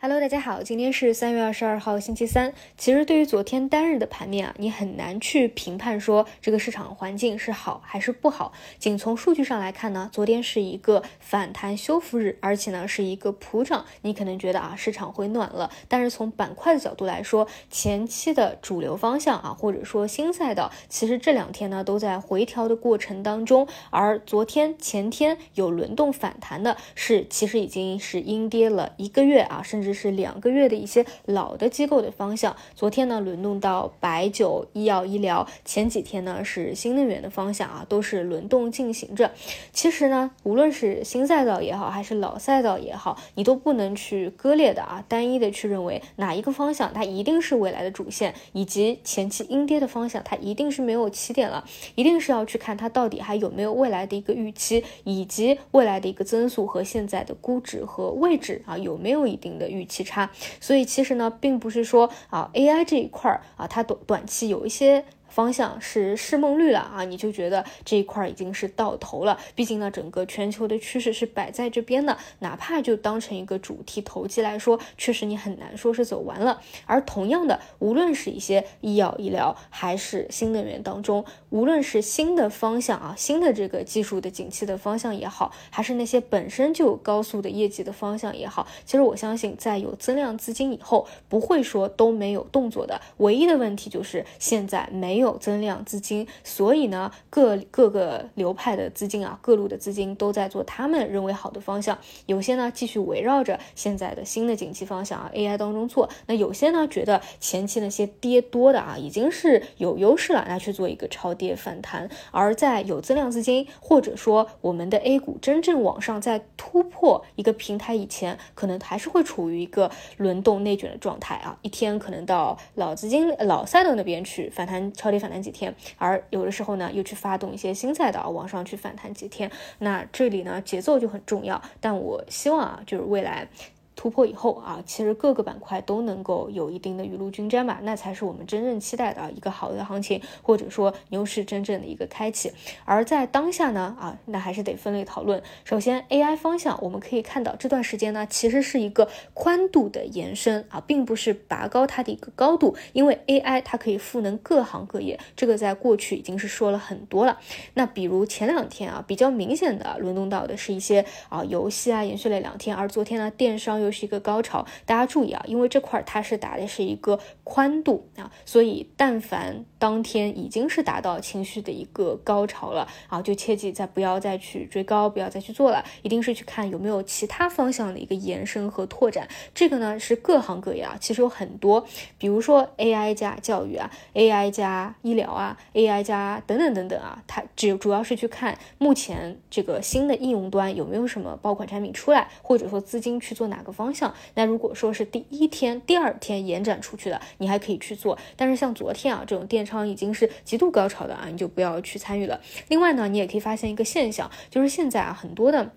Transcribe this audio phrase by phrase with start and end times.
[0.00, 2.54] Hello，大家好，今天是三月二十二号，星期三。
[2.76, 8.52] 其实对于昨天单日的盘面啊，你很难去评判说这个市场环境是好还是不好。
[8.78, 13.86] 仅从数据上来看呢，昨天是一个反弹修复日，而且呢是一个普涨。
[14.02, 23.66] 你可能觉得啊，市场会暖了，但是从板块的角度来说，前期的主流方向啊，或者说新赛道，其实这两天呢都在回调的过程当中。
[23.90, 29.87] 而昨天、前天有轮动反弹的，是其实已经是阴跌了一个月啊，甚至。
[29.88, 39.32] 这是两个月的一些老的机构的方向，昨天呢轮动到白酒、医药、医疗，前几天呢是新能源的方向啊，都是轮动进行着。
[39.72, 59.66] 其实呢，无论是新赛道也好，还是老赛道也好，你都不能去割裂的啊，单一的去认为哪一个方向它一定是未来的主线，以及前期阴跌的方向它一定是没有起点了，一定是要去看它到底还有没有未来的一个预期，以及未来的一个增速和现在的估值和位置啊有没有一定的。
[59.68, 65.04] 预预期差，所以其实呢，并不是说啊，AI 这一块儿啊，它短短期有一些。
[65.28, 69.38] 方向是市梦率了啊，你就觉得这一块已经是到头了。
[69.54, 76.60] 毕竟呢，整个全球的趋势是摆在这边的，哪怕就当成一个主题投机来说，确实你很难说是走完了。
[76.86, 93.00] 而同样的，无论是一些医药医疗，还是新能源当中，无论是新的方向啊，新的这个技术的景气的方向也好，还是那些本身就有高速的业绩的方向也好，其实我相信，在有增量资金以后，不会说都没有动作的。
[93.18, 95.28] 唯一的问题就是现在没有。
[95.28, 101.98] 有增量资金，所以呢，各各个流派的资金啊，各路的资金都在做他们认为好的方向。
[102.24, 106.08] 有些呢继续围绕着现在的新的景气方向啊，AI 当中做。
[106.28, 112.08] 那有些呢觉得前期那些跌多的啊，已经是有优势了，那去做一个超跌反弹。
[112.30, 125.18] 而在有增量资金或者说我们的 A 股真正往上在突破一个平台以前，可能还是会处于一个轮动内卷的状态啊，一天可能到老资金老赛道那边去反弹超跌。
[125.18, 129.50] 反弹几天，而有的时候呢，又去发动一些新赛道往上去反弹几天，
[129.80, 131.60] 那这里呢，节奏就很重要。
[131.80, 133.48] 但我希望啊，就是未来。
[133.98, 142.52] 突破以后啊，其实各个板块都能够有一定的雨露均沾吧，那才是我们真正期待的一个好的行情，或者说牛市真正的一个开启。
[142.84, 145.42] 而在当下呢，啊，那还是得分类讨论。
[145.64, 157.40] 首先，AI 方向我们可以看到这段时间呢，其实是一个宽度的延伸啊，并不是拔高它的一个高度，因为 AI 它可以赋能各行各业，这个在过去已经是说了很多了。
[157.74, 179.26] 那比如前两天啊，比较明显的轮动到的是一些啊游戏啊，延续了两天，而昨天呢，电商又又是一个高潮，大家注意啊，因为这块它是打的是一个宽度啊，所以但凡当天已经是达到情绪的一个高潮了啊，就切记再不要再去追高，不要再去做了，一定是去看有没有其他方向的一个延伸和拓展。
[179.54, 181.86] 这个呢是各行各业啊，其实有很多，
[182.18, 193.72] 比如说 AI 加教育啊，AI 加医疗啊，AI 加等等等等啊，它只主要是去看目前这个新的应用端有没有什么爆款产品出来，或者说资金去做哪个。
[193.78, 198.18] 方向，那如果说是第一天、第二天延展出去的，你还可以去做。
[198.36, 202.40] 但是像昨天啊这种电商已经是极度高潮的啊，你就不要去参与了。
[202.66, 205.70] 另外呢，你也可以发现一个现象，就是现在啊很多的。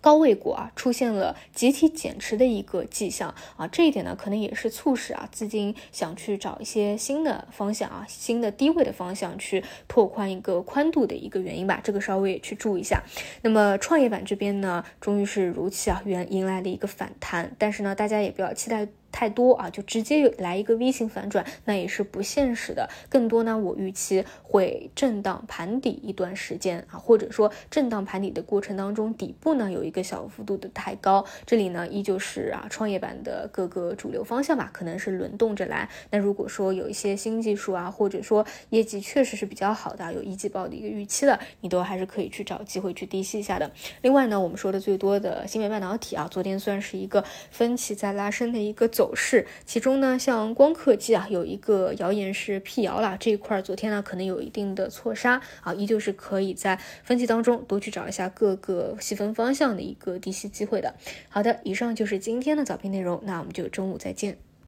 [0.00, 13.02] 高位股啊出现了集体减持的一个迹象啊，这一点呢可能也是促使啊资金想去找一些新的方向啊，新的低位的方向去拓宽一个宽度的一个原因吧，这个稍微也去注意一下。
[13.42, 18.88] 那么创业板这边呢，终于是如期啊原迎来了一个反弹，但是呢，大家也不要期待。
[19.14, 22.90] 太多啊，就直接来一个 V 型反转，那也是不现实的。
[23.08, 31.24] 更多呢，我预期会震荡盘底一段时间啊，或者说震荡盘底的过程当中，底部呢有一个小幅度的抬高。
[31.46, 35.88] 这里呢依旧是啊创业板的各个主流方向吧，可能是轮动着来。
[36.10, 43.70] 那如果说有一些新技术啊，或者说业绩确实是比较好的，有一季报的一个预期的，你都还是可以去找机会去低吸一下的。
[44.02, 49.03] 另外呢，我们说的最多的芯片半导体啊，昨天算是一个分歧在拉升的一个走。
[49.04, 60.94] 走势，其中呢，像光刻机啊，有一个谣言是辟谣了，这一块昨天呢可能有一定的错杀啊，依旧是可以在分析当中多去找一下各个细分方向的一个低吸机会的。
[61.28, 64.38] 好的，以上就是今天的早评内容，那我们就中午再见。